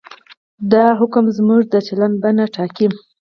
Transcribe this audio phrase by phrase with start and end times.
[0.71, 2.87] دا حکم زموږ د چلند بڼه ټاکي.